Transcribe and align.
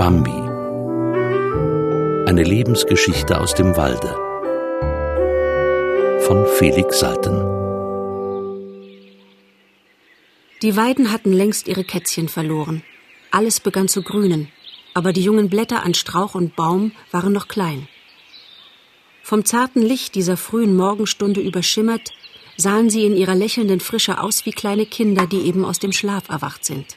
Bambi. 0.00 0.30
Eine 2.26 2.42
Lebensgeschichte 2.42 3.38
aus 3.38 3.52
dem 3.52 3.76
Walde. 3.76 4.08
Von 6.22 6.46
Felix 6.56 7.00
Salten. 7.00 7.36
Die 10.62 10.74
Weiden 10.74 11.12
hatten 11.12 11.34
längst 11.34 11.68
ihre 11.68 11.84
Kätzchen 11.84 12.30
verloren. 12.30 12.82
Alles 13.30 13.60
begann 13.60 13.88
zu 13.88 14.00
grünen, 14.00 14.48
aber 14.94 15.12
die 15.12 15.20
jungen 15.20 15.50
Blätter 15.50 15.82
an 15.82 15.92
Strauch 15.92 16.34
und 16.34 16.56
Baum 16.56 16.92
waren 17.10 17.34
noch 17.34 17.48
klein. 17.48 17.86
Vom 19.22 19.44
zarten 19.44 19.82
Licht 19.82 20.14
dieser 20.14 20.38
frühen 20.38 20.74
Morgenstunde 20.74 21.42
überschimmert, 21.42 22.14
sahen 22.56 22.88
sie 22.88 23.04
in 23.04 23.18
ihrer 23.18 23.34
lächelnden 23.34 23.80
Frische 23.80 24.18
aus 24.18 24.46
wie 24.46 24.52
kleine 24.52 24.86
Kinder, 24.86 25.26
die 25.26 25.42
eben 25.42 25.62
aus 25.62 25.78
dem 25.78 25.92
Schlaf 25.92 26.30
erwacht 26.30 26.64
sind. 26.64 26.96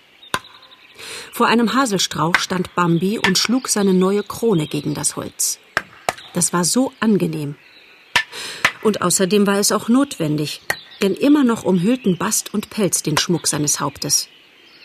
Vor 1.31 1.47
einem 1.47 1.73
Haselstrauch 1.73 2.35
stand 2.37 2.75
Bambi 2.75 3.19
und 3.19 3.37
schlug 3.37 3.67
seine 3.67 3.93
neue 3.93 4.23
Krone 4.23 4.67
gegen 4.67 4.93
das 4.93 5.15
Holz. 5.15 5.59
Das 6.33 6.53
war 6.53 6.63
so 6.63 6.91
angenehm. 6.99 7.55
Und 8.81 9.01
außerdem 9.01 9.47
war 9.47 9.59
es 9.59 9.71
auch 9.71 9.87
notwendig, 9.87 10.61
denn 11.01 11.13
immer 11.13 11.43
noch 11.43 11.63
umhüllten 11.63 12.17
Bast 12.17 12.53
und 12.53 12.69
Pelz 12.69 13.03
den 13.03 13.17
Schmuck 13.17 13.47
seines 13.47 13.79
Hauptes. 13.79 14.27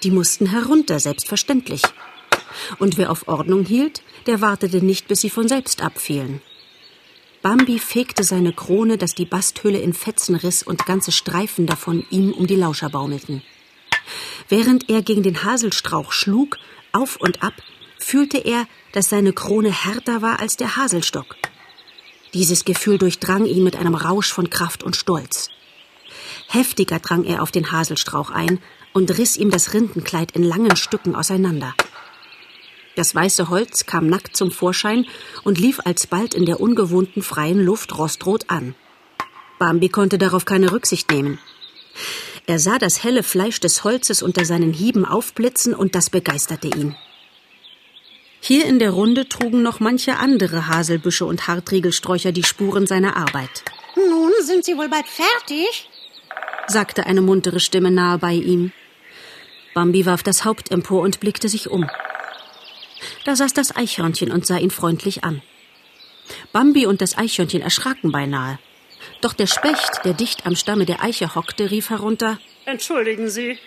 Die 0.02 0.10
mussten 0.10 0.46
herunter, 0.46 1.00
selbstverständlich. 1.00 1.82
Und 2.78 2.96
wer 2.98 3.10
auf 3.10 3.26
Ordnung 3.28 3.64
hielt, 3.64 4.02
der 4.26 4.40
wartete 4.40 4.84
nicht, 4.84 5.08
bis 5.08 5.20
sie 5.20 5.30
von 5.30 5.48
selbst 5.48 5.82
abfielen. 5.82 6.40
Bambi 7.42 7.78
fegte 7.78 8.24
seine 8.24 8.52
Krone, 8.52 8.98
dass 8.98 9.14
die 9.14 9.24
Basthülle 9.24 9.78
in 9.78 9.92
Fetzen 9.92 10.34
riss 10.34 10.62
und 10.62 10.86
ganze 10.86 11.12
Streifen 11.12 11.66
davon 11.66 12.04
ihm 12.10 12.32
um 12.32 12.46
die 12.46 12.56
Lauscher 12.56 12.90
baumelten. 12.90 13.42
Während 14.48 14.88
er 14.88 15.02
gegen 15.02 15.22
den 15.22 15.44
Haselstrauch 15.44 16.12
schlug, 16.12 16.58
auf 16.92 17.16
und 17.16 17.42
ab, 17.42 17.54
fühlte 17.98 18.38
er, 18.38 18.66
dass 18.92 19.10
seine 19.10 19.32
Krone 19.32 19.70
härter 19.70 20.22
war 20.22 20.40
als 20.40 20.56
der 20.56 20.76
Haselstock. 20.76 21.36
Dieses 22.34 22.64
Gefühl 22.64 22.98
durchdrang 22.98 23.44
ihn 23.46 23.64
mit 23.64 23.76
einem 23.76 23.94
Rausch 23.94 24.32
von 24.32 24.50
Kraft 24.50 24.82
und 24.82 24.96
Stolz. 24.96 25.50
Heftiger 26.48 26.98
drang 26.98 27.24
er 27.24 27.42
auf 27.42 27.50
den 27.50 27.72
Haselstrauch 27.72 28.30
ein 28.30 28.58
und 28.92 29.16
riss 29.18 29.36
ihm 29.36 29.50
das 29.50 29.74
Rindenkleid 29.74 30.32
in 30.32 30.42
langen 30.42 30.76
Stücken 30.76 31.14
auseinander. 31.14 31.74
Das 32.96 33.14
weiße 33.14 33.48
Holz 33.48 33.86
kam 33.86 34.08
nackt 34.08 34.36
zum 34.36 34.50
Vorschein 34.50 35.06
und 35.44 35.58
lief 35.58 35.80
alsbald 35.84 36.34
in 36.34 36.46
der 36.46 36.60
ungewohnten 36.60 37.22
freien 37.22 37.64
Luft 37.64 37.96
rostrot 37.96 38.46
an. 38.48 38.74
Bambi 39.58 39.88
konnte 39.88 40.18
darauf 40.18 40.44
keine 40.44 40.72
Rücksicht 40.72 41.10
nehmen. 41.10 41.38
Er 42.48 42.58
sah 42.58 42.78
das 42.78 43.04
helle 43.04 43.22
Fleisch 43.22 43.60
des 43.60 43.84
Holzes 43.84 44.22
unter 44.22 44.46
seinen 44.46 44.72
Hieben 44.72 45.04
aufblitzen 45.04 45.74
und 45.74 45.94
das 45.94 46.08
begeisterte 46.08 46.68
ihn. 46.68 46.96
Hier 48.40 48.64
in 48.64 48.78
der 48.78 48.92
Runde 48.92 49.28
trugen 49.28 49.62
noch 49.62 49.80
manche 49.80 50.16
andere 50.16 50.66
Haselbüsche 50.66 51.26
und 51.26 51.46
Hartriegelsträucher 51.46 52.32
die 52.32 52.44
Spuren 52.44 52.86
seiner 52.86 53.18
Arbeit. 53.18 53.64
Nun 53.96 54.32
sind 54.40 54.64
Sie 54.64 54.78
wohl 54.78 54.88
bald 54.88 55.06
fertig? 55.06 55.90
sagte 56.66 57.04
eine 57.04 57.20
muntere 57.20 57.60
Stimme 57.60 57.90
nahe 57.90 58.16
bei 58.16 58.32
ihm. 58.32 58.72
Bambi 59.74 60.06
warf 60.06 60.22
das 60.22 60.46
Haupt 60.46 60.70
empor 60.70 61.02
und 61.02 61.20
blickte 61.20 61.50
sich 61.50 61.68
um. 61.68 61.86
Da 63.26 63.36
saß 63.36 63.52
das 63.52 63.76
Eichhörnchen 63.76 64.32
und 64.32 64.46
sah 64.46 64.56
ihn 64.56 64.70
freundlich 64.70 65.22
an. 65.22 65.42
Bambi 66.52 66.86
und 66.86 67.02
das 67.02 67.18
Eichhörnchen 67.18 67.60
erschraken 67.60 68.10
beinahe. 68.10 68.58
Doch 69.20 69.32
der 69.32 69.46
Specht, 69.46 70.04
der 70.04 70.12
dicht 70.14 70.46
am 70.46 70.54
Stamme 70.54 70.86
der 70.86 71.02
Eiche 71.02 71.34
hockte, 71.34 71.70
rief 71.70 71.90
herunter 71.90 72.38
Entschuldigen 72.64 73.28
Sie. 73.30 73.58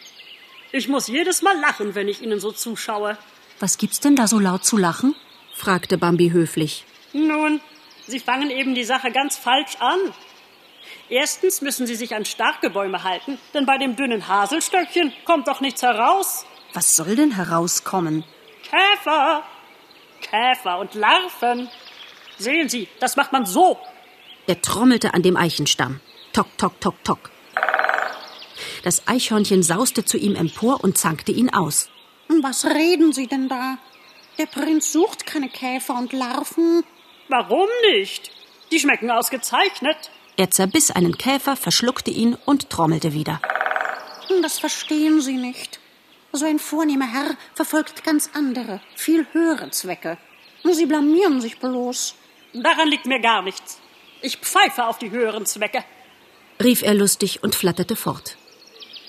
Ich 0.71 0.87
muss 0.87 1.07
jedes 1.07 1.41
Mal 1.41 1.59
lachen, 1.59 1.95
wenn 1.95 2.07
ich 2.07 2.21
Ihnen 2.21 2.39
so 2.39 2.51
zuschaue. 2.51 3.17
Was 3.59 3.77
gibt's 3.77 3.99
denn 3.99 4.15
da 4.15 4.27
so 4.27 4.39
laut 4.39 4.63
zu 4.63 4.77
lachen? 4.77 5.15
fragte 5.53 5.97
Bambi 5.97 6.29
höflich. 6.31 6.85
Nun, 7.13 7.59
Sie 8.07 8.19
fangen 8.19 8.49
eben 8.49 8.75
die 8.75 8.83
Sache 8.83 9.11
ganz 9.11 9.37
falsch 9.37 9.75
an. 9.79 9.99
Erstens 11.09 11.61
müssen 11.61 11.85
Sie 11.85 11.95
sich 11.95 12.15
an 12.15 12.23
starke 12.23 12.69
Bäume 12.69 13.03
halten, 13.03 13.37
denn 13.53 13.65
bei 13.65 13.77
dem 13.77 13.95
dünnen 13.97 14.27
Haselstöckchen 14.27 15.11
kommt 15.25 15.47
doch 15.47 15.59
nichts 15.59 15.83
heraus. 15.83 16.45
Was 16.73 16.95
soll 16.95 17.15
denn 17.15 17.31
herauskommen? 17.35 18.23
Käfer. 18.63 19.43
Käfer 20.21 20.79
und 20.79 20.93
Larven. 20.93 21.69
Sehen 22.37 22.69
Sie, 22.69 22.87
das 22.99 23.17
macht 23.17 23.33
man 23.33 23.45
so. 23.45 23.77
Er 24.47 24.61
trommelte 24.61 25.13
an 25.13 25.21
dem 25.21 25.37
Eichenstamm. 25.37 25.99
Tok, 26.33 26.47
tok, 26.57 26.79
tok, 26.81 27.03
tok. 27.03 27.31
Das 28.83 29.07
Eichhörnchen 29.07 29.63
sauste 29.63 30.05
zu 30.05 30.17
ihm 30.17 30.35
empor 30.35 30.83
und 30.83 30.97
zankte 30.97 31.31
ihn 31.31 31.49
aus. 31.49 31.89
Was 32.41 32.65
reden 32.65 33.13
Sie 33.13 33.27
denn 33.27 33.49
da? 33.49 33.77
Der 34.37 34.45
Prinz 34.45 34.91
sucht 34.91 35.25
keine 35.25 35.49
Käfer 35.49 35.95
und 35.95 36.13
Larven. 36.13 36.83
Warum 37.27 37.67
nicht? 37.91 38.31
Die 38.71 38.79
schmecken 38.79 39.11
ausgezeichnet. 39.11 40.11
Er 40.37 40.49
zerbiss 40.49 40.91
einen 40.91 41.17
Käfer, 41.17 41.55
verschluckte 41.55 42.09
ihn 42.09 42.37
und 42.45 42.69
trommelte 42.69 43.13
wieder. 43.13 43.41
Das 44.41 44.59
verstehen 44.59 45.21
Sie 45.21 45.37
nicht. 45.37 45.79
So 46.31 46.45
ein 46.45 46.59
vornehmer 46.59 47.11
Herr 47.11 47.35
verfolgt 47.53 48.03
ganz 48.05 48.29
andere, 48.33 48.79
viel 48.95 49.27
höhere 49.33 49.69
Zwecke. 49.71 50.17
Sie 50.63 50.85
blamieren 50.85 51.41
sich 51.41 51.59
bloß. 51.59 52.15
Daran 52.53 52.87
liegt 52.87 53.05
mir 53.05 53.19
gar 53.19 53.41
nichts. 53.41 53.79
Ich 54.21 54.37
pfeife 54.37 54.85
auf 54.85 54.99
die 54.99 55.11
höheren 55.11 55.45
Zwecke, 55.45 55.83
rief 56.61 56.83
er 56.83 56.93
lustig 56.93 57.43
und 57.43 57.55
flatterte 57.55 57.95
fort. 57.95 58.37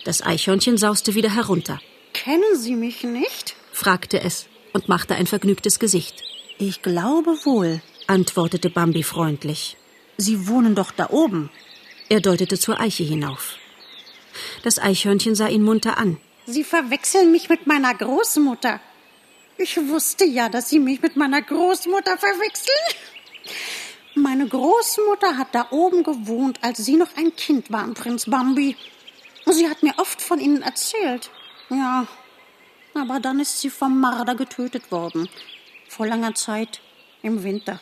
Das 0.04 0.22
Eichhörnchen 0.22 0.78
sauste 0.78 1.14
wieder 1.14 1.34
herunter. 1.34 1.80
Kennen 2.12 2.56
Sie 2.56 2.74
mich 2.74 3.04
nicht? 3.04 3.54
fragte 3.72 4.20
es 4.20 4.46
und 4.72 4.88
machte 4.88 5.14
ein 5.14 5.26
vergnügtes 5.26 5.78
Gesicht. 5.78 6.22
Ich 6.58 6.82
glaube 6.82 7.36
wohl, 7.44 7.80
antwortete 8.06 8.70
Bambi 8.70 9.02
freundlich. 9.02 9.76
Sie 10.16 10.48
wohnen 10.48 10.74
doch 10.74 10.92
da 10.92 11.10
oben. 11.10 11.50
Er 12.08 12.20
deutete 12.20 12.58
zur 12.58 12.80
Eiche 12.80 13.04
hinauf. 13.04 13.56
Das 14.62 14.78
Eichhörnchen 14.78 15.34
sah 15.34 15.48
ihn 15.48 15.62
munter 15.62 15.98
an. 15.98 16.18
Sie 16.46 16.64
verwechseln 16.64 17.32
mich 17.32 17.48
mit 17.48 17.66
meiner 17.66 17.94
Großmutter. 17.94 18.80
Ich 19.58 19.76
wusste 19.88 20.24
ja, 20.24 20.48
dass 20.48 20.70
Sie 20.70 20.78
mich 20.78 21.00
mit 21.02 21.16
meiner 21.16 21.42
Großmutter 21.42 22.18
verwechseln. 22.18 22.96
Meine 24.14 24.46
Großmutter 24.46 25.38
hat 25.38 25.54
da 25.54 25.68
oben 25.70 26.02
gewohnt, 26.02 26.58
als 26.62 26.78
Sie 26.78 26.96
noch 26.96 27.16
ein 27.16 27.34
Kind 27.34 27.70
waren, 27.72 27.94
Prinz 27.94 28.26
Bambi. 28.26 28.76
Sie 29.46 29.68
hat 29.68 29.82
mir 29.82 29.94
oft 29.96 30.20
von 30.20 30.38
Ihnen 30.38 30.62
erzählt. 30.62 31.30
Ja, 31.70 32.06
aber 32.94 33.20
dann 33.20 33.40
ist 33.40 33.60
sie 33.60 33.70
vom 33.70 33.98
Marder 34.00 34.34
getötet 34.34 34.92
worden. 34.92 35.28
Vor 35.88 36.06
langer 36.06 36.34
Zeit, 36.34 36.80
im 37.22 37.42
Winter. 37.42 37.80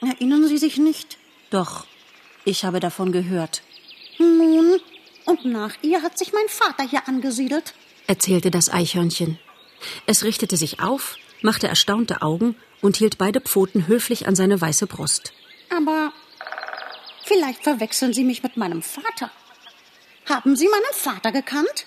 Erinnern 0.00 0.48
Sie 0.48 0.58
sich 0.58 0.76
nicht? 0.76 1.18
Doch, 1.50 1.86
ich 2.44 2.64
habe 2.64 2.80
davon 2.80 3.12
gehört. 3.12 3.62
Nun, 4.18 4.80
und 5.24 5.44
nach 5.44 5.74
ihr 5.82 6.02
hat 6.02 6.18
sich 6.18 6.32
mein 6.32 6.48
Vater 6.48 6.84
hier 6.84 7.06
angesiedelt, 7.08 7.74
erzählte 8.06 8.50
das 8.50 8.72
Eichhörnchen. 8.72 9.38
Es 10.06 10.24
richtete 10.24 10.56
sich 10.56 10.80
auf, 10.80 11.16
machte 11.42 11.68
erstaunte 11.68 12.22
Augen 12.22 12.56
und 12.80 12.96
hielt 12.96 13.18
beide 13.18 13.40
Pfoten 13.40 13.86
höflich 13.86 14.26
an 14.26 14.34
seine 14.34 14.60
weiße 14.60 14.86
Brust. 14.86 15.32
Aber 15.76 16.12
vielleicht 17.24 17.62
verwechseln 17.62 18.12
Sie 18.12 18.24
mich 18.24 18.42
mit 18.42 18.56
meinem 18.56 18.82
Vater. 18.82 19.30
Haben 20.26 20.56
Sie 20.56 20.68
meinen 20.68 20.94
Vater 20.94 21.32
gekannt? 21.32 21.86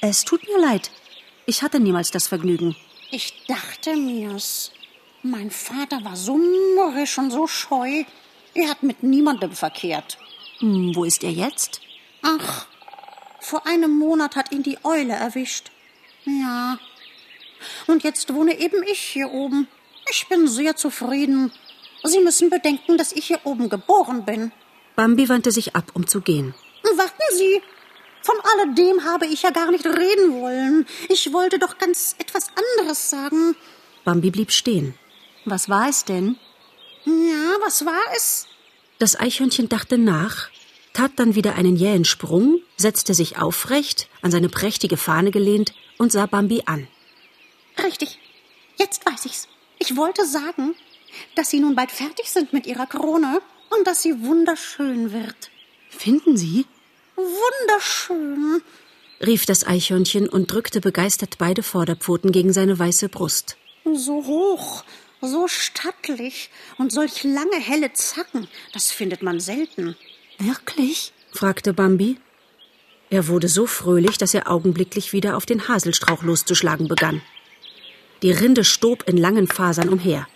Es 0.00 0.24
tut 0.24 0.42
mir 0.44 0.58
leid. 0.58 0.90
Ich 1.46 1.62
hatte 1.62 1.80
niemals 1.80 2.10
das 2.10 2.26
Vergnügen. 2.26 2.76
Ich 3.10 3.46
dachte 3.46 3.96
mir's. 3.96 4.72
Mein 5.22 5.50
Vater 5.50 6.04
war 6.04 6.16
so 6.16 6.36
mürrisch 6.36 7.16
und 7.18 7.30
so 7.30 7.46
scheu. 7.46 8.04
Er 8.54 8.68
hat 8.68 8.82
mit 8.82 9.02
niemandem 9.02 9.52
verkehrt. 9.52 10.18
Hm, 10.58 10.94
wo 10.94 11.04
ist 11.04 11.24
er 11.24 11.30
jetzt? 11.30 11.80
Ach, 12.22 12.66
vor 13.40 13.66
einem 13.66 13.98
Monat 13.98 14.36
hat 14.36 14.52
ihn 14.52 14.62
die 14.62 14.78
Eule 14.84 15.14
erwischt. 15.14 15.70
Ja. 16.24 16.78
Und 17.86 18.04
jetzt 18.04 18.32
wohne 18.34 18.58
eben 18.58 18.82
ich 18.82 18.98
hier 18.98 19.30
oben. 19.30 19.68
Ich 20.10 20.28
bin 20.28 20.46
sehr 20.46 20.76
zufrieden. 20.76 21.52
Sie 22.04 22.20
müssen 22.20 22.50
bedenken, 22.50 22.98
dass 22.98 23.12
ich 23.12 23.26
hier 23.26 23.40
oben 23.44 23.68
geboren 23.68 24.24
bin. 24.24 24.52
Bambi 24.94 25.28
wandte 25.28 25.50
sich 25.50 25.74
ab, 25.74 25.90
um 25.94 26.06
zu 26.06 26.20
gehen. 26.20 26.54
Warten 26.96 27.36
Sie. 27.36 27.62
Von 28.22 28.36
alledem 28.52 29.04
habe 29.04 29.26
ich 29.26 29.42
ja 29.42 29.50
gar 29.50 29.70
nicht 29.70 29.84
reden 29.84 30.40
wollen. 30.40 30.86
Ich 31.08 31.32
wollte 31.32 31.58
doch 31.58 31.78
ganz 31.78 32.14
etwas 32.18 32.48
anderes 32.78 33.10
sagen. 33.10 33.56
Bambi 34.04 34.30
blieb 34.30 34.52
stehen. 34.52 34.94
Was 35.44 35.68
war 35.68 35.88
es 35.88 36.04
denn? 36.04 36.36
Ja, 37.04 37.56
was 37.60 37.84
war 37.84 38.00
es? 38.16 38.46
Das 38.98 39.18
Eichhörnchen 39.18 39.68
dachte 39.68 39.98
nach, 39.98 40.48
tat 40.92 41.12
dann 41.16 41.34
wieder 41.34 41.56
einen 41.56 41.76
jähen 41.76 42.04
Sprung, 42.04 42.60
setzte 42.76 43.12
sich 43.12 43.38
aufrecht, 43.38 44.08
an 44.22 44.30
seine 44.30 44.48
prächtige 44.48 44.96
Fahne 44.96 45.30
gelehnt 45.30 45.74
und 45.98 46.12
sah 46.12 46.26
Bambi 46.26 46.62
an. 46.66 46.86
Richtig. 47.82 48.18
Jetzt 48.76 49.04
weiß 49.04 49.26
ich's. 49.26 49.48
Ich 49.78 49.96
wollte 49.96 50.24
sagen, 50.26 50.74
dass 51.34 51.50
Sie 51.50 51.60
nun 51.60 51.74
bald 51.74 51.90
fertig 51.90 52.30
sind 52.30 52.52
mit 52.52 52.66
Ihrer 52.66 52.86
Krone 52.86 53.40
und 53.76 53.86
dass 53.86 54.02
sie 54.02 54.24
wunderschön 54.24 55.12
wird. 55.12 55.50
Finden 55.90 56.36
Sie? 56.36 56.66
Wunderschön, 57.16 58.62
rief 59.24 59.46
das 59.46 59.66
Eichhörnchen 59.66 60.28
und 60.28 60.50
drückte 60.50 60.80
begeistert 60.80 61.38
beide 61.38 61.62
Vorderpfoten 61.62 62.32
gegen 62.32 62.52
seine 62.52 62.78
weiße 62.78 63.08
Brust. 63.08 63.56
So 63.84 64.24
hoch, 64.24 64.84
so 65.20 65.46
stattlich 65.46 66.50
und 66.76 66.90
solch 66.90 67.22
lange 67.22 67.56
helle 67.60 67.92
Zacken, 67.92 68.48
das 68.72 68.90
findet 68.90 69.22
man 69.22 69.38
selten. 69.38 69.96
Wirklich? 70.38 71.12
fragte 71.32 71.72
Bambi. 71.72 72.18
Er 73.10 73.28
wurde 73.28 73.48
so 73.48 73.66
fröhlich, 73.66 74.18
dass 74.18 74.34
er 74.34 74.50
augenblicklich 74.50 75.12
wieder 75.12 75.36
auf 75.36 75.46
den 75.46 75.68
Haselstrauch 75.68 76.22
loszuschlagen 76.22 76.88
begann. 76.88 77.22
Die 78.22 78.32
Rinde 78.32 78.64
stob 78.64 79.08
in 79.08 79.16
langen 79.16 79.46
Fasern 79.46 79.88
umher. 79.88 80.26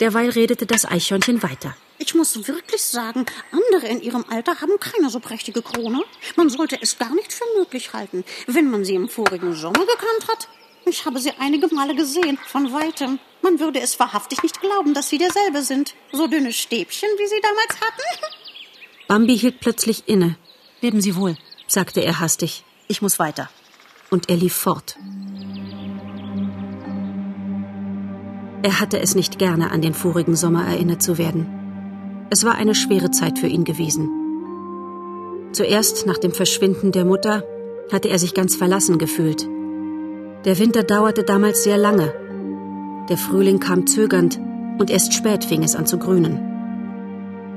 Derweil 0.00 0.30
redete 0.30 0.66
das 0.66 0.84
Eichhörnchen 0.84 1.42
weiter. 1.42 1.76
Ich 1.98 2.14
muss 2.14 2.46
wirklich 2.46 2.82
sagen, 2.82 3.26
andere 3.50 3.88
in 3.88 4.00
ihrem 4.00 4.24
Alter 4.30 4.60
haben 4.60 4.78
keine 4.78 5.10
so 5.10 5.18
prächtige 5.18 5.62
Krone. 5.62 6.02
Man 6.36 6.48
sollte 6.48 6.78
es 6.80 6.96
gar 6.96 7.12
nicht 7.14 7.32
für 7.32 7.44
möglich 7.58 7.92
halten, 7.92 8.24
wenn 8.46 8.70
man 8.70 8.84
sie 8.84 8.94
im 8.94 9.08
vorigen 9.08 9.54
Sommer 9.54 9.80
gekannt 9.80 10.28
hat. 10.28 10.48
Ich 10.86 11.04
habe 11.04 11.18
sie 11.18 11.32
einige 11.38 11.66
Male 11.74 11.96
gesehen, 11.96 12.38
von 12.46 12.72
weitem. 12.72 13.18
Man 13.42 13.58
würde 13.58 13.80
es 13.80 13.98
wahrhaftig 13.98 14.42
nicht 14.42 14.60
glauben, 14.60 14.94
dass 14.94 15.08
sie 15.08 15.18
derselbe 15.18 15.62
sind. 15.62 15.94
So 16.12 16.28
dünne 16.28 16.52
Stäbchen, 16.52 17.08
wie 17.18 17.26
sie 17.26 17.40
damals 17.42 17.80
hatten. 17.80 18.24
Bambi 19.08 19.36
hielt 19.36 19.60
plötzlich 19.60 20.04
inne. 20.06 20.36
Leben 20.80 21.00
Sie 21.00 21.16
wohl, 21.16 21.36
sagte 21.66 22.00
er 22.00 22.20
hastig. 22.20 22.62
Ich 22.86 23.02
muss 23.02 23.18
weiter. 23.18 23.50
Und 24.10 24.30
er 24.30 24.36
lief 24.36 24.54
fort. 24.54 24.96
Er 28.62 28.80
hatte 28.80 29.00
es 29.00 29.14
nicht 29.14 29.38
gerne, 29.38 29.70
an 29.70 29.82
den 29.82 29.94
vorigen 29.94 30.34
Sommer 30.34 30.66
erinnert 30.66 31.02
zu 31.02 31.16
werden. 31.16 31.46
Es 32.30 32.44
war 32.44 32.56
eine 32.56 32.74
schwere 32.74 33.10
Zeit 33.10 33.38
für 33.38 33.46
ihn 33.46 33.64
gewesen. 33.64 34.10
Zuerst 35.52 36.06
nach 36.06 36.18
dem 36.18 36.32
Verschwinden 36.32 36.92
der 36.92 37.04
Mutter 37.04 37.44
hatte 37.90 38.08
er 38.08 38.18
sich 38.18 38.34
ganz 38.34 38.56
verlassen 38.56 38.98
gefühlt. 38.98 39.48
Der 40.44 40.58
Winter 40.58 40.82
dauerte 40.82 41.22
damals 41.22 41.64
sehr 41.64 41.78
lange. 41.78 42.12
Der 43.08 43.16
Frühling 43.16 43.60
kam 43.60 43.86
zögernd 43.86 44.38
und 44.78 44.90
erst 44.90 45.14
spät 45.14 45.44
fing 45.44 45.62
es 45.62 45.74
an 45.74 45.86
zu 45.86 45.98
grünen. 45.98 46.38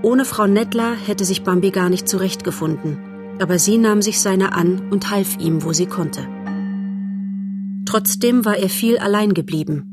Ohne 0.03 0.25
Frau 0.25 0.47
Nettler 0.47 0.95
hätte 0.95 1.25
sich 1.25 1.43
Bambi 1.43 1.71
gar 1.71 1.89
nicht 1.89 2.07
zurechtgefunden, 2.07 2.97
aber 3.39 3.59
sie 3.59 3.77
nahm 3.77 4.01
sich 4.01 4.19
seiner 4.19 4.55
an 4.55 4.89
und 4.89 5.11
half 5.11 5.37
ihm, 5.39 5.63
wo 5.63 5.73
sie 5.73 5.85
konnte. 5.85 6.27
Trotzdem 7.85 8.45
war 8.45 8.57
er 8.57 8.69
viel 8.69 8.97
allein 8.97 9.33
geblieben. 9.33 9.90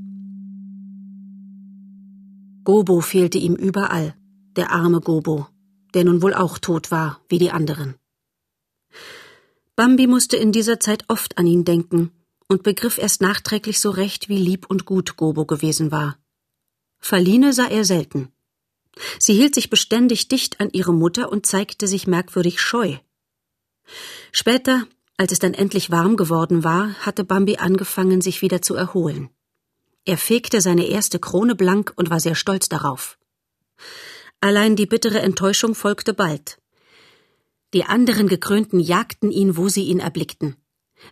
Gobo 2.69 3.01
fehlte 3.01 3.39
ihm 3.39 3.55
überall 3.55 4.15
der 4.55 4.73
arme 4.73 5.01
Gobo, 5.01 5.47
der 5.95 6.05
nun 6.05 6.21
wohl 6.21 6.35
auch 6.35 6.59
tot 6.59 6.91
war, 6.91 7.19
wie 7.31 7.39
die 7.39 7.51
anderen. 7.51 7.95
Bambi 9.75 10.07
musste 10.07 10.37
in 10.37 10.53
dieser 10.53 10.79
Zeit 10.79 11.05
oft 11.09 11.39
an 11.39 11.47
ihn 11.47 11.65
denken 11.65 12.11
und 12.47 12.63
begriff 12.65 12.99
erst 12.99 13.23
nachträglich 13.23 13.81
so 13.81 13.89
recht, 13.89 14.29
wie 14.29 14.37
lieb 14.37 14.67
und 14.69 14.85
gut 14.85 15.17
Gobo 15.17 15.47
gewesen 15.47 15.91
war. 15.91 16.19
Verline 16.99 17.55
sah 17.55 17.69
er 17.69 17.87
selten. 17.87 18.29
Sie 19.19 19.33
hielt 19.33 19.55
sich 19.55 19.71
beständig 19.71 20.29
dicht 20.29 20.61
an 20.61 20.69
ihre 20.71 20.93
Mutter 20.93 21.33
und 21.33 21.47
zeigte 21.47 21.89
sich 21.89 22.07
merkwürdig 22.07 22.61
scheu. 22.61 22.99
Später, 24.31 24.87
als 25.17 25.33
es 25.33 25.39
dann 25.39 25.55
endlich 25.55 25.91
warm 25.91 26.19
geworden 26.19 26.65
war, 26.65 26.93
hatte 26.97 27.25
Bambi 27.25 27.57
angefangen, 27.57 28.21
sich 28.21 28.43
wieder 28.43 28.61
zu 28.61 28.75
erholen. 28.75 29.31
Er 30.09 30.17
fegte 30.17 30.63
seine 30.63 30.87
erste 30.87 31.19
Krone 31.19 31.55
blank 31.55 31.93
und 31.97 32.09
war 32.09 32.19
sehr 32.19 32.35
stolz 32.35 32.71
darauf. 32.71 33.19
Allein 34.41 34.75
die 34.75 34.87
bittere 34.87 35.19
Enttäuschung 35.19 35.75
folgte 35.75 36.15
bald. 36.15 36.57
Die 37.75 37.85
anderen 37.85 38.27
Gekrönten 38.27 38.81
jagten 38.81 39.31
ihn, 39.31 39.59
wo 39.59 39.69
sie 39.69 39.83
ihn 39.83 40.01
erblickten. 40.01 40.57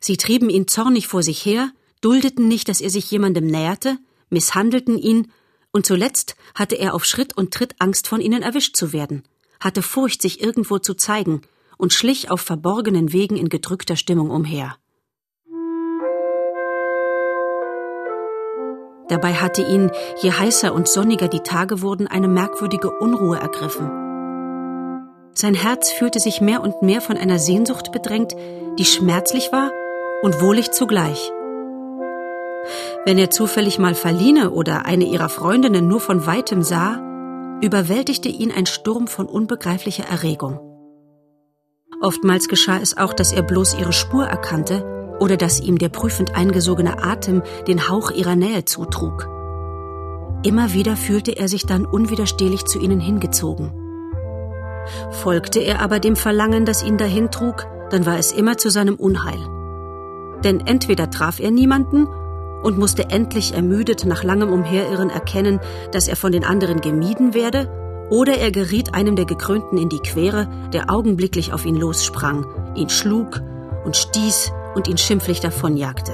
Sie 0.00 0.16
trieben 0.16 0.48
ihn 0.48 0.66
zornig 0.66 1.08
vor 1.08 1.22
sich 1.22 1.44
her, 1.44 1.72
duldeten 2.00 2.48
nicht, 2.48 2.70
dass 2.70 2.80
er 2.80 2.88
sich 2.88 3.10
jemandem 3.10 3.46
näherte, 3.46 3.98
misshandelten 4.30 4.96
ihn, 4.96 5.30
und 5.72 5.84
zuletzt 5.84 6.34
hatte 6.54 6.76
er 6.76 6.94
auf 6.94 7.04
Schritt 7.04 7.36
und 7.36 7.52
Tritt 7.52 7.74
Angst, 7.78 8.08
von 8.08 8.22
ihnen 8.22 8.40
erwischt 8.40 8.76
zu 8.76 8.94
werden, 8.94 9.24
hatte 9.60 9.82
Furcht, 9.82 10.22
sich 10.22 10.40
irgendwo 10.40 10.78
zu 10.78 10.94
zeigen, 10.94 11.42
und 11.76 11.92
schlich 11.92 12.30
auf 12.30 12.40
verborgenen 12.40 13.12
Wegen 13.12 13.36
in 13.36 13.50
gedrückter 13.50 13.96
Stimmung 13.96 14.30
umher. 14.30 14.78
Dabei 19.08 19.34
hatte 19.34 19.62
ihn, 19.62 19.90
je 20.20 20.32
heißer 20.32 20.74
und 20.74 20.88
sonniger 20.88 21.28
die 21.28 21.40
Tage 21.40 21.82
wurden, 21.82 22.06
eine 22.06 22.28
merkwürdige 22.28 22.90
Unruhe 22.90 23.38
ergriffen. 23.38 23.90
Sein 25.32 25.54
Herz 25.54 25.90
fühlte 25.92 26.18
sich 26.18 26.40
mehr 26.40 26.62
und 26.62 26.82
mehr 26.82 27.00
von 27.00 27.16
einer 27.16 27.38
Sehnsucht 27.38 27.92
bedrängt, 27.92 28.34
die 28.78 28.84
schmerzlich 28.84 29.52
war 29.52 29.70
und 30.22 30.40
wohlig 30.40 30.72
zugleich. 30.72 31.30
Wenn 33.04 33.18
er 33.18 33.30
zufällig 33.30 33.78
mal 33.78 33.94
Verline 33.94 34.50
oder 34.50 34.86
eine 34.86 35.04
ihrer 35.04 35.28
Freundinnen 35.28 35.86
nur 35.86 36.00
von 36.00 36.26
weitem 36.26 36.62
sah, 36.62 37.00
überwältigte 37.60 38.28
ihn 38.28 38.50
ein 38.50 38.66
Sturm 38.66 39.06
von 39.06 39.26
unbegreiflicher 39.26 40.04
Erregung. 40.04 40.58
Oftmals 42.00 42.48
geschah 42.48 42.78
es 42.78 42.96
auch, 42.96 43.12
dass 43.12 43.32
er 43.32 43.42
bloß 43.42 43.78
ihre 43.78 43.92
Spur 43.92 44.26
erkannte 44.26 44.95
oder 45.20 45.36
dass 45.36 45.60
ihm 45.60 45.78
der 45.78 45.88
prüfend 45.88 46.36
eingesogene 46.36 47.02
Atem 47.02 47.42
den 47.66 47.88
Hauch 47.88 48.10
ihrer 48.10 48.36
Nähe 48.36 48.64
zutrug. 48.64 49.28
Immer 50.42 50.72
wieder 50.72 50.96
fühlte 50.96 51.36
er 51.36 51.48
sich 51.48 51.66
dann 51.66 51.84
unwiderstehlich 51.84 52.64
zu 52.66 52.78
ihnen 52.78 53.00
hingezogen. 53.00 53.72
Folgte 55.10 55.60
er 55.60 55.80
aber 55.80 55.98
dem 55.98 56.16
Verlangen, 56.16 56.64
das 56.64 56.82
ihn 56.82 56.98
dahin 56.98 57.30
trug, 57.30 57.66
dann 57.90 58.06
war 58.06 58.18
es 58.18 58.32
immer 58.32 58.56
zu 58.56 58.70
seinem 58.70 58.94
Unheil. 58.94 59.40
Denn 60.44 60.60
entweder 60.60 61.10
traf 61.10 61.40
er 61.40 61.50
niemanden 61.50 62.06
und 62.62 62.78
musste 62.78 63.10
endlich 63.10 63.54
ermüdet 63.54 64.04
nach 64.06 64.22
langem 64.22 64.52
Umherirren 64.52 65.10
erkennen, 65.10 65.60
dass 65.92 66.08
er 66.08 66.16
von 66.16 66.32
den 66.32 66.44
anderen 66.44 66.80
gemieden 66.80 67.34
werde, 67.34 67.68
oder 68.08 68.38
er 68.38 68.52
geriet 68.52 68.94
einem 68.94 69.16
der 69.16 69.24
Gekrönten 69.24 69.78
in 69.78 69.88
die 69.88 69.98
Quere, 69.98 70.48
der 70.72 70.90
augenblicklich 70.90 71.52
auf 71.52 71.66
ihn 71.66 71.76
lossprang, 71.76 72.46
ihn 72.76 72.88
schlug 72.88 73.40
und 73.84 73.96
stieß 73.96 74.52
und 74.76 74.86
ihn 74.86 74.98
schimpflich 74.98 75.40
davonjagte. 75.40 76.12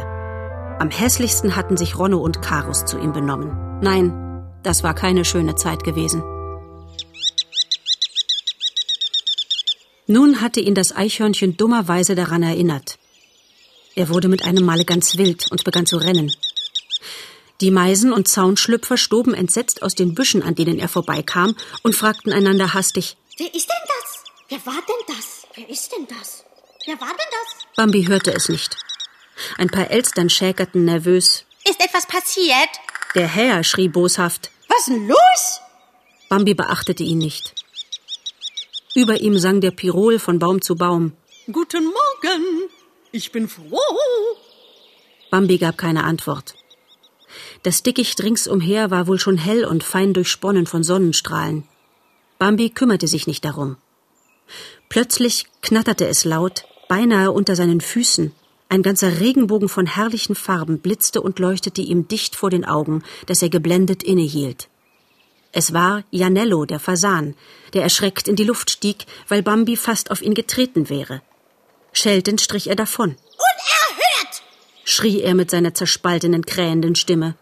Am 0.79 0.89
hässlichsten 0.89 1.57
hatten 1.57 1.77
sich 1.77 1.99
Ronno 1.99 2.19
und 2.19 2.41
Karus 2.41 2.85
zu 2.85 2.99
ihm 2.99 3.13
benommen. 3.13 3.81
Nein, 3.83 4.49
das 4.63 4.85
war 4.85 4.95
keine 4.95 5.25
schöne 5.25 5.57
Zeit 5.57 5.83
gewesen. 5.83 6.23
Nun 10.07 10.41
hatte 10.41 10.61
ihn 10.61 10.75
das 10.75 10.95
Eichhörnchen 10.95 11.57
dummerweise 11.57 12.15
daran 12.15 12.43
erinnert. 12.43 12.99
Er 13.97 14.09
wurde 14.09 14.29
mit 14.29 14.45
einem 14.45 14.65
Male 14.65 14.85
ganz 14.85 15.19
wild 15.19 15.51
und 15.51 15.65
begann 15.65 15.87
zu 15.87 15.97
rennen. 15.97 16.33
Die 17.61 17.71
Meisen 17.71 18.13
und 18.13 18.29
Zaunschlüpfer 18.29 18.97
stoben 18.97 19.35
entsetzt 19.35 19.83
aus 19.83 19.95
den 19.95 20.15
Büschen, 20.15 20.43
an 20.43 20.55
denen 20.55 20.79
er 20.79 20.89
vorbeikam, 20.89 21.55
und 21.83 21.95
fragten 21.95 22.33
einander 22.33 22.75
hastig: 22.75 23.17
Wer 23.39 23.55
ist 23.55 23.69
denn 23.69 23.87
das? 23.87 24.25
Wer 24.49 24.67
war 24.67 24.81
denn 24.83 25.17
das? 25.17 25.47
Wer 25.55 25.69
ist 25.69 25.93
denn 25.93 26.07
das? 26.09 26.45
Wer 26.87 27.01
war 27.01 27.09
denn 27.09 27.17
das? 27.31 27.62
Bambi 27.83 28.05
hörte 28.05 28.33
es 28.33 28.49
nicht. 28.49 28.77
Ein 29.59 29.69
paar 29.69 29.91
Elstern 29.91 30.31
schäkerten 30.31 30.85
nervös. 30.85 31.45
Ist 31.69 31.81
etwas 31.81 32.07
passiert? 32.07 32.69
Der 33.17 33.27
Herr 33.27 33.65
schrie 33.65 33.89
boshaft. 33.89 34.53
Was 34.69 34.85
denn 34.85 35.09
los? 35.09 35.61
Bambi 36.29 36.55
beachtete 36.55 37.03
ihn 37.03 37.19
nicht. 37.19 37.57
Über 38.95 39.21
ihm 39.21 39.37
sang 39.37 39.61
der 39.61 39.73
Pirol 39.73 40.21
von 40.21 40.39
Baum 40.39 40.63
zu 40.63 40.77
Baum. 40.77 41.15
Guten 41.51 41.83
Morgen, 41.87 42.71
ich 43.11 43.33
bin 43.33 43.49
froh. 43.49 43.81
Bambi 45.33 45.59
gab 45.59 45.77
keine 45.77 46.05
Antwort. 46.05 46.55
Das 47.65 47.83
Dickicht 47.83 48.23
ringsumher 48.23 48.93
war 48.93 49.09
wohl 49.09 49.19
schon 49.19 49.39
hell 49.39 49.65
und 49.65 49.83
fein 49.83 50.15
durchsponnen 50.15 50.67
von 50.69 50.85
Sonnenstrahlen. 50.85 51.67
Bambi 52.39 52.71
kümmerte 52.71 53.09
sich 53.09 53.27
nicht 53.27 53.45
darum. 53.45 53.77
Plötzlich 54.89 55.47
knatterte 55.63 56.07
es 56.07 56.25
laut, 56.25 56.65
beinahe 56.93 57.33
unter 57.33 57.57
seinen 57.57 57.81
Füßen. 57.81 58.35
Ein 58.69 58.83
ganzer 58.83 59.19
Regenbogen 59.19 59.71
von 59.71 59.87
herrlichen 59.87 60.35
Farben 60.35 60.79
blitzte 60.79 61.23
und 61.23 61.39
leuchtete 61.39 61.81
ihm 61.81 62.07
dicht 62.07 62.37
vor 62.37 62.51
den 62.51 62.67
Augen, 62.67 63.03
dass 63.25 63.41
er 63.41 63.49
geblendet 63.49 64.03
innehielt. 64.03 64.69
Es 65.53 65.73
war 65.73 66.05
Janello, 66.11 66.67
der 66.67 66.81
Fasan, 66.81 67.35
der 67.73 67.83
erschreckt 67.83 68.29
in 68.29 68.37
die 68.37 68.45
Luft 68.45 68.69
stieg, 68.69 69.07
weil 69.27 69.43
Bambi 69.43 69.79
fast 69.79 70.11
auf 70.11 70.21
ihn 70.21 70.35
getreten 70.35 70.91
wäre. 70.91 71.23
Scheltend 71.95 72.43
strich 72.43 72.67
er 72.67 72.77
davon. 72.77 73.17
Unerhört! 73.49 74.43
schrie 74.85 75.23
er 75.23 75.35
mit 75.35 75.51
seiner 75.51 75.73
zerspaltenen, 75.73 76.45
krähenden 76.45 76.95
Stimme. 76.95 77.37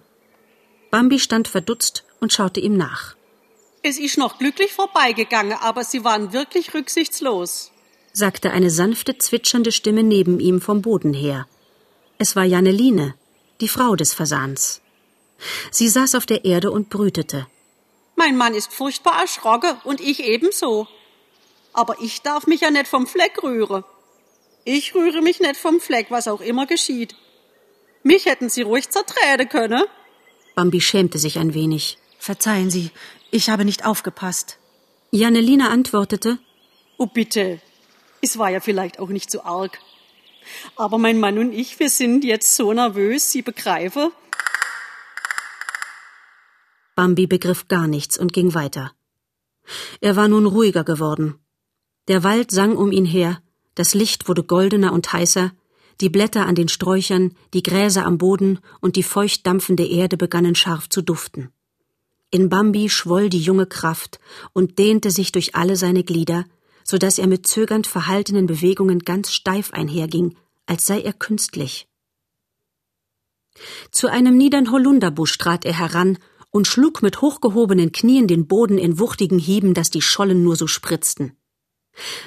Bambi 0.93 1.19
stand 1.19 1.49
verdutzt 1.49 2.05
und 2.21 2.33
schaute 2.33 2.61
ihm 2.61 2.77
nach. 2.77 3.17
Es 3.83 3.99
ist 3.99 4.17
noch 4.17 4.39
glücklich 4.39 4.71
vorbeigegangen, 4.71 5.59
aber 5.61 5.83
Sie 5.83 6.05
waren 6.05 6.33
wirklich 6.33 6.73
rücksichtslos 6.73 7.73
sagte 8.13 8.51
eine 8.51 8.71
sanfte, 8.71 9.19
zwitschernde 9.19 9.73
Stimme 9.73 10.03
neben 10.03 10.41
ihm 10.41 10.61
vom 10.61 10.83
Boden 10.83 11.15
her. 11.15 11.47
Es 12.19 12.37
war 12.37 12.45
Janneline, 12.45 13.15
die 13.61 13.69
Frau 13.69 13.97
des 13.97 14.15
Fasans. 14.15 14.81
Sie 15.71 15.89
saß 15.89 16.15
auf 16.15 16.27
der 16.27 16.45
Erde 16.45 16.71
und 16.71 16.91
brütete. 16.91 17.47
Mein 18.17 18.37
Mann 18.37 18.55
ist 18.55 18.73
furchtbar 18.73 19.21
erschrocken 19.21 19.77
und 19.85 20.01
ich 20.01 20.21
ebenso. 20.21 20.87
Aber 21.73 21.97
ich 22.01 22.21
darf 22.23 22.47
mich 22.47 22.61
ja 22.61 22.71
nicht 22.71 22.89
vom 22.89 23.07
Fleck 23.07 23.43
rühren. 23.43 23.85
Ich 24.65 24.95
rühre 24.95 25.23
mich 25.23 25.41
nicht 25.41 25.57
vom 25.57 25.81
Fleck, 25.81 26.11
was 26.11 26.29
auch 26.29 26.41
immer 26.41 26.67
geschieht. 26.67 27.15
Mich 28.03 28.27
hätten 28.27 28.49
Sie 28.51 28.63
ruhig 28.63 28.91
zertreten 28.91 29.49
können. 29.49 29.85
Bambi 30.55 30.81
schämte 30.81 31.19
sich 31.19 31.39
ein 31.39 31.55
wenig. 31.55 31.97
Verzeihen 32.19 32.71
Sie, 32.71 32.91
ich 33.31 33.49
habe 33.49 33.65
nicht 33.65 33.87
aufgepasst. 33.87 34.59
Janelina 35.11 35.71
antwortete, 35.71 36.39
Oh 36.99 37.07
bitte, 37.07 37.61
es 38.21 38.39
war 38.39 38.51
ja 38.51 38.61
vielleicht 38.61 38.99
auch 38.99 39.09
nicht 39.09 39.31
so 39.31 39.43
arg. 39.43 39.79
Aber 40.77 40.99
mein 40.99 41.21
Mann 41.21 41.39
und 41.39 41.53
ich, 41.53 41.79
wir 41.79 41.91
sind 41.91 42.25
jetzt 42.25 42.57
so 42.57 42.73
nervös, 42.73 43.31
Sie 43.31 43.43
begreifen. 43.43 44.11
Bambi 46.95 47.27
begriff 47.27 47.69
gar 47.69 47.87
nichts 47.87 48.19
und 48.19 48.33
ging 48.33 48.55
weiter. 48.55 48.93
Er 50.01 50.17
war 50.17 50.29
nun 50.29 50.47
ruhiger 50.47 50.85
geworden. 50.85 51.39
Der 52.09 52.25
Wald 52.25 52.51
sang 52.51 52.77
um 52.77 52.93
ihn 52.93 53.05
her, 53.05 53.41
das 53.75 53.95
Licht 53.95 54.29
wurde 54.29 54.43
goldener 54.43 54.93
und 54.93 55.13
heißer, 55.13 55.53
die 56.01 56.09
Blätter 56.09 56.47
an 56.47 56.55
den 56.55 56.69
Sträuchern, 56.69 57.37
die 57.55 57.63
Gräser 57.63 58.05
am 58.05 58.19
Boden 58.19 58.59
und 58.81 58.97
die 58.97 59.03
feucht 59.03 59.47
dampfende 59.47 59.87
Erde 59.87 60.17
begannen 60.17 60.55
scharf 60.55 60.89
zu 60.89 61.03
duften. 61.03 61.51
In 62.31 62.49
Bambi 62.49 62.89
schwoll 62.89 63.29
die 63.29 63.41
junge 63.41 63.67
Kraft 63.67 64.21
und 64.53 64.79
dehnte 64.79 65.11
sich 65.11 65.33
durch 65.33 65.55
alle 65.55 65.77
seine 65.77 66.05
Glieder, 66.05 66.45
so 66.91 66.99
dass 66.99 67.19
er 67.19 67.29
mit 67.29 67.47
zögernd 67.47 67.87
verhaltenen 67.87 68.47
Bewegungen 68.47 68.99
ganz 68.99 69.31
steif 69.31 69.73
einherging, 69.73 70.37
als 70.67 70.87
sei 70.87 71.01
er 71.01 71.13
künstlich. 71.13 71.87
Zu 73.93 74.09
einem 74.09 74.37
niedern 74.37 74.73
Holunderbusch 74.73 75.39
trat 75.39 75.65
er 75.65 75.79
heran 75.79 76.19
und 76.51 76.67
schlug 76.67 77.01
mit 77.01 77.21
hochgehobenen 77.21 77.93
Knien 77.93 78.27
den 78.27 78.49
Boden 78.49 78.77
in 78.77 78.99
wuchtigen 78.99 79.39
Hieben, 79.39 79.73
dass 79.73 79.91
die 79.91 80.03
Schollen 80.03 80.43
nur 80.43 80.57
so 80.57 80.67
spritzten. 80.67 81.37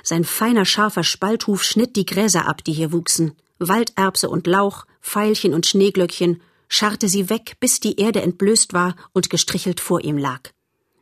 Sein 0.01 0.23
feiner, 0.23 0.63
scharfer 0.63 1.03
Spalthuf 1.03 1.61
schnitt 1.61 1.97
die 1.97 2.05
Gräser 2.05 2.47
ab, 2.47 2.63
die 2.63 2.71
hier 2.71 2.93
wuchsen, 2.93 3.33
Walderbse 3.59 4.29
und 4.29 4.47
Lauch, 4.47 4.85
Veilchen 5.01 5.53
und 5.53 5.65
Schneeglöckchen, 5.65 6.41
scharrte 6.69 7.09
sie 7.09 7.29
weg, 7.29 7.57
bis 7.59 7.81
die 7.81 7.99
Erde 7.99 8.21
entblößt 8.21 8.71
war 8.71 8.95
und 9.11 9.29
gestrichelt 9.29 9.81
vor 9.81 10.01
ihm 10.05 10.17
lag. 10.17 10.51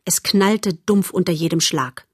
Es 0.04 0.24
knallte 0.24 0.74
dumpf 0.74 1.10
unter 1.10 1.32
jedem 1.32 1.60
Schlag. 1.60 2.08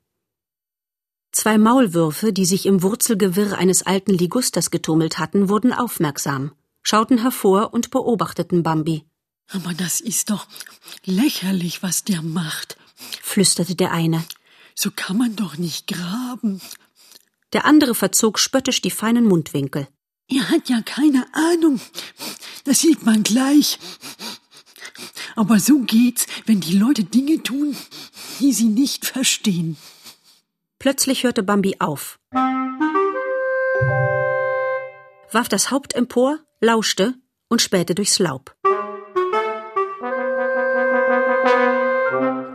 Zwei 1.33 1.59
Maulwürfe, 1.59 2.33
die 2.33 2.45
sich 2.47 2.67
im 2.67 2.83
Wurzelgewirr 2.83 3.59
eines 3.59 3.83
alten 3.83 4.13
Ligusters 4.13 4.71
getummelt 4.71 5.19
hatten, 5.19 5.49
wurden 5.49 5.73
aufmerksam, 5.73 6.53
schauten 6.83 7.19
hervor 7.19 7.73
und 7.75 7.91
beobachteten 7.91 8.63
Bambi. 8.63 9.05
Aber 9.51 9.73
das 9.75 10.01
ist 10.01 10.31
doch 10.31 10.47
lächerlich, 11.05 11.83
was 11.83 12.05
der 12.05 12.23
macht, 12.23 12.77
flüsterte 13.23 13.75
der 13.75 13.93
eine. 13.93 14.25
So 14.75 14.91
kann 14.95 15.17
man 15.17 15.37
doch 15.37 15.57
nicht 15.57 15.87
graben. 15.87 16.61
Der 17.53 17.65
andere 17.65 17.95
verzog 17.95 18.39
spöttisch 18.39 18.81
die 18.83 18.91
feinen 18.91 19.25
Mundwinkel. 19.25 19.89
Er 20.29 20.51
hat 20.51 20.69
ja 20.69 20.83
keine 20.83 21.27
Ahnung. 21.33 21.81
Das 22.65 22.81
sieht 22.81 23.05
man 23.05 23.23
gleich. 23.23 23.79
Aber 25.37 25.59
so 25.59 25.81
geht's, 25.81 26.27
wenn 26.45 26.61
die 26.61 26.77
Leute 26.77 27.05
Dinge 27.05 27.43
tun, 27.43 27.77
die 28.41 28.53
sie 28.53 28.69
nicht 28.69 29.07
verstehen. 29.07 29.79
Plötzlich 30.81 31.25
hörte 31.25 31.43
Bambi 31.43 31.77
auf, 31.81 32.21
warf 35.33 35.49
das 35.49 35.73
Haupt 35.73 35.95
empor, 35.95 36.39
lauschte 36.61 37.15
und 37.49 37.61
spähte 37.61 37.97
durchs 37.97 38.21
Laub. 38.21 38.55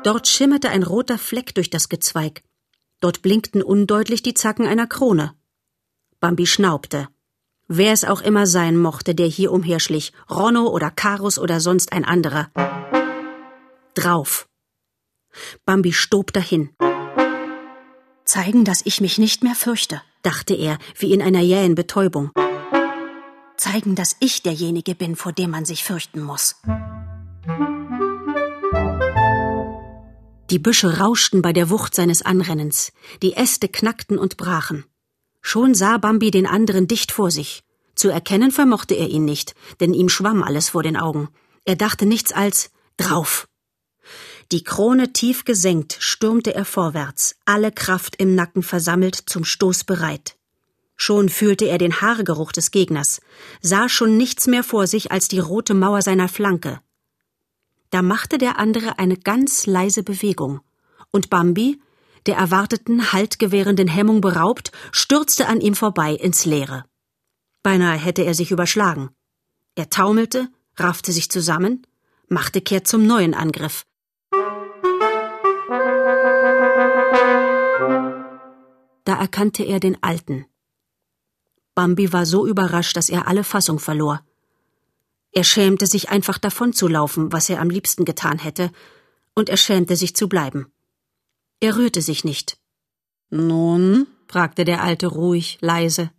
Dort 0.04 0.28
schimmerte 0.28 0.70
ein 0.70 0.84
roter 0.84 1.18
Fleck 1.18 1.54
durch 1.56 1.70
das 1.70 1.90
Gezweig. 1.90 2.44
Dort 3.02 3.22
blinkten 3.22 3.62
undeutlich 3.62 4.24
die 4.24 4.34
Zacken 4.34 4.68
einer 4.68 4.88
Krone. 4.88 5.34
Bambi 6.22 6.48
schnaubte. 6.48 7.10
Wer 7.68 7.92
es 7.92 8.06
auch 8.06 8.22
immer 8.22 8.48
sein 8.48 8.78
mochte, 8.78 9.16
der 9.16 9.28
hier 9.28 9.52
umherschlich, 9.52 10.14
Ronno 10.30 10.68
oder 10.68 10.92
Karus 10.92 11.40
oder 11.40 11.60
sonst 11.60 11.92
ein 11.92 12.06
anderer. 12.06 12.50
Drauf. 13.96 14.48
Bambi 15.66 15.92
stob 15.92 16.32
dahin. 16.32 16.70
Zeigen, 18.26 18.64
dass 18.66 18.82
ich 18.86 19.02
mich 19.02 19.18
nicht 19.18 19.44
mehr 19.44 19.56
fürchte, 19.56 20.02
dachte 20.22 20.54
er, 20.54 20.78
wie 20.98 21.14
in 21.14 21.22
einer 21.22 21.42
jähen 21.42 21.76
Betäubung. 21.76 22.32
Zeigen, 23.58 23.96
dass 23.96 24.16
ich 24.20 24.42
derjenige 24.42 24.96
bin, 24.96 25.16
vor 25.16 25.32
dem 25.32 25.52
man 25.52 25.66
sich 25.66 25.84
fürchten 25.84 26.22
muss. 26.22 26.56
Die 30.50 30.60
Büsche 30.60 31.00
rauschten 31.00 31.42
bei 31.42 31.54
der 31.54 31.70
Wucht 31.70 31.96
seines 31.96 32.22
Anrennens, 32.22 32.92
die 33.22 33.34
Äste 33.34 33.68
knackten 33.68 34.18
und 34.18 34.38
brachen. 34.38 34.86
Schon 35.42 35.74
sah 35.74 35.98
Bambi 35.98 36.32
den 36.32 36.48
anderen 36.48 36.88
dicht 36.88 37.12
vor 37.12 37.32
sich. 37.32 37.64
Zu 37.96 38.10
erkennen 38.10 38.52
vermochte 38.52 38.96
er 38.96 39.10
ihn 39.10 39.26
nicht, 39.26 39.56
denn 39.80 39.94
ihm 39.94 40.10
schwamm 40.10 40.44
alles 40.44 40.70
vor 40.70 40.84
den 40.84 40.98
Augen. 40.98 41.30
Er 41.66 41.76
dachte 41.76 42.06
nichts 42.06 42.32
als 42.32 42.72
drauf. 42.98 43.48
Die 44.52 44.64
Krone 44.64 45.14
tief 45.14 45.46
gesenkt, 45.46 45.96
stürmte 46.00 46.54
er 46.54 46.66
vorwärts, 46.66 47.36
alle 47.46 47.72
Kraft 47.72 48.16
im 48.18 48.36
Nacken 48.36 48.64
versammelt, 48.64 49.16
zum 49.16 49.46
Stoß 49.46 49.84
bereit. 49.84 50.36
Schon 50.96 51.30
fühlte 51.30 51.66
er 51.66 51.78
den 51.78 52.02
Haargeruch 52.02 52.52
des 52.52 52.72
Gegners, 52.72 53.22
sah 53.62 53.90
schon 53.90 54.18
nichts 54.18 54.48
mehr 54.48 54.64
vor 54.64 54.88
sich 54.88 55.12
als 55.12 55.28
die 55.28 55.40
rote 55.40 55.74
Mauer 55.74 56.02
seiner 56.02 56.30
Flanke. 56.30 56.82
Da 57.90 58.02
machte 58.02 58.38
der 58.38 58.60
andere 58.60 59.00
eine 59.00 59.18
ganz 59.18 59.66
leise 59.66 60.04
Bewegung, 60.04 60.62
und 61.12 61.30
Bambi, 61.30 61.82
der 62.26 62.38
erwarteten, 62.38 63.12
haltgewährenden 63.12 63.88
Hemmung 63.88 64.22
beraubt, 64.22 64.72
stürzte 64.92 65.48
an 65.48 65.62
ihm 65.62 65.76
vorbei 65.76 66.14
ins 66.14 66.46
Leere. 66.46 66.86
Beinahe 67.64 67.98
hätte 67.98 68.24
er 68.24 68.34
sich 68.34 68.52
überschlagen. 68.52 69.10
Er 69.76 69.90
taumelte, 69.90 70.50
raffte 70.78 71.12
sich 71.12 71.30
zusammen, 71.30 71.86
machte 72.28 72.62
kehrt 72.62 72.88
zum 72.88 73.06
neuen 73.06 73.34
Angriff. 73.34 73.86
Erkannte 79.24 79.64
er 79.64 79.80
den 79.80 79.98
Alten. 80.04 80.46
Bambi 81.76 82.12
war 82.12 82.26
so 82.26 82.46
überrascht, 82.46 82.98
dass 82.98 83.10
er 83.10 83.26
alle 83.28 83.46
Fassung 83.46 83.80
verlor. 83.80 84.22
Er 85.32 85.46
schämte 85.46 85.88
sich 85.88 86.10
einfach 86.10 86.38
davonzulaufen, 86.38 87.32
was 87.32 87.50
er 87.50 87.62
am 87.62 87.70
liebsten 87.70 88.04
getan 88.04 88.38
hätte, 88.38 88.70
und 89.34 89.48
er 89.48 89.58
schämte 89.58 89.96
sich 89.96 90.14
zu 90.14 90.28
bleiben. 90.28 90.72
Er 91.62 91.78
rührte 91.78 92.02
sich 92.02 92.26
nicht. 92.26 92.58
Nun? 93.30 94.08
fragte 94.28 94.66
der 94.66 94.84
Alte 94.84 95.08
ruhig, 95.08 95.58
leise. 95.62 96.12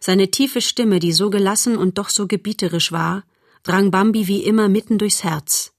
Seine 0.00 0.30
tiefe 0.30 0.62
Stimme, 0.62 1.00
die 1.00 1.12
so 1.12 1.28
gelassen 1.28 1.76
und 1.76 1.98
doch 1.98 2.08
so 2.08 2.26
gebieterisch 2.26 2.90
war, 2.90 3.24
drang 3.64 3.90
Bambi 3.90 4.26
wie 4.28 4.44
immer 4.44 4.68
mitten 4.68 4.96
durchs 4.96 5.24
Herz. 5.24 5.72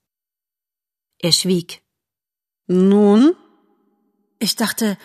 Er 1.18 1.32
schwieg. 1.32 1.82
Nun? 2.68 3.36
Ich 4.38 4.56
dachte, 4.56 4.98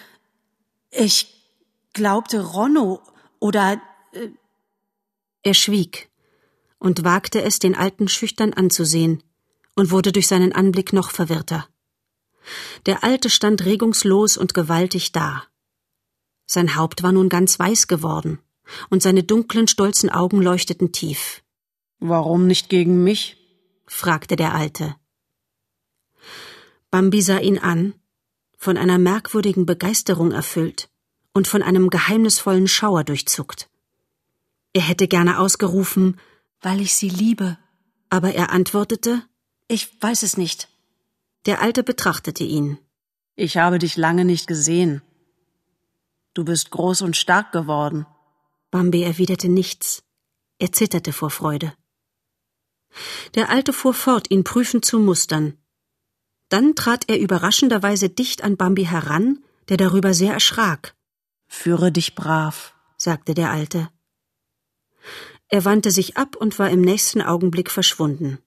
ich 0.96 1.28
glaubte 1.92 2.40
Ronno 2.42 3.00
oder. 3.38 3.80
Äh 4.12 4.30
er 5.46 5.54
schwieg 5.54 6.10
und 6.78 7.04
wagte 7.04 7.42
es, 7.42 7.58
den 7.58 7.74
Alten 7.74 8.08
schüchtern 8.08 8.52
anzusehen, 8.52 9.22
und 9.74 9.90
wurde 9.90 10.12
durch 10.12 10.26
seinen 10.26 10.52
Anblick 10.52 10.92
noch 10.92 11.10
verwirrter. 11.10 11.66
Der 12.86 13.02
Alte 13.02 13.30
stand 13.30 13.64
regungslos 13.64 14.36
und 14.36 14.54
gewaltig 14.54 15.12
da. 15.12 15.44
Sein 16.46 16.76
Haupt 16.76 17.02
war 17.02 17.12
nun 17.12 17.28
ganz 17.28 17.58
weiß 17.58 17.88
geworden, 17.88 18.38
und 18.90 19.02
seine 19.02 19.22
dunklen, 19.22 19.66
stolzen 19.66 20.10
Augen 20.10 20.42
leuchteten 20.42 20.92
tief. 20.92 21.42
Warum 22.00 22.46
nicht 22.46 22.68
gegen 22.68 23.02
mich? 23.02 23.36
fragte 23.86 24.36
der 24.36 24.54
Alte. 24.54 24.94
Bambi 26.90 27.22
sah 27.22 27.38
ihn 27.38 27.58
an, 27.58 27.94
von 28.64 28.78
einer 28.78 28.96
merkwürdigen 28.96 29.66
Begeisterung 29.66 30.32
erfüllt 30.32 30.88
und 31.34 31.46
von 31.46 31.62
einem 31.62 31.90
geheimnisvollen 31.90 32.66
Schauer 32.66 33.04
durchzuckt. 33.04 33.68
Er 34.72 34.80
hätte 34.80 35.06
gerne 35.06 35.38
ausgerufen, 35.38 36.18
weil 36.62 36.80
ich 36.80 36.94
sie 36.94 37.10
liebe. 37.10 37.58
Aber 38.08 38.32
er 38.32 38.52
antwortete 38.52 39.22
Ich 39.68 39.82
weiß 40.00 40.22
es 40.22 40.38
nicht. 40.38 40.68
Der 41.44 41.60
Alte 41.60 41.82
betrachtete 41.82 42.42
ihn. 42.42 42.78
Ich 43.36 43.58
habe 43.58 43.78
dich 43.78 43.98
lange 43.98 44.24
nicht 44.24 44.46
gesehen. 44.46 45.02
Du 46.32 46.42
bist 46.44 46.70
groß 46.70 47.02
und 47.02 47.18
stark 47.18 47.52
geworden. 47.52 48.06
Bambi 48.70 49.02
erwiderte 49.02 49.50
nichts. 49.50 50.04
Er 50.58 50.72
zitterte 50.72 51.12
vor 51.12 51.28
Freude. 51.28 51.74
Der 53.34 53.50
Alte 53.50 53.74
fuhr 53.74 53.92
fort, 53.92 54.30
ihn 54.30 54.42
prüfend 54.42 54.86
zu 54.86 54.98
mustern. 54.98 55.58
Dann 56.48 56.74
trat 56.74 57.08
er 57.08 57.18
überraschenderweise 57.18 58.08
dicht 58.08 58.44
an 58.44 58.56
Bambi 58.56 58.84
heran, 58.84 59.42
der 59.68 59.76
darüber 59.76 60.14
sehr 60.14 60.32
erschrak. 60.32 60.94
Führe 61.46 61.90
dich 61.90 62.14
brav, 62.14 62.74
sagte 62.96 63.34
der 63.34 63.50
Alte. 63.50 63.88
Er 65.48 65.64
wandte 65.64 65.90
sich 65.90 66.16
ab 66.16 66.36
und 66.36 66.58
war 66.58 66.70
im 66.70 66.80
nächsten 66.80 67.22
Augenblick 67.22 67.70
verschwunden. 67.70 68.38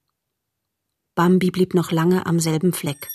Bambi 1.16 1.52
blieb 1.52 1.74
noch 1.74 1.92
lange 1.92 2.26
am 2.26 2.40
selben 2.40 2.74
Fleck. 2.74 3.10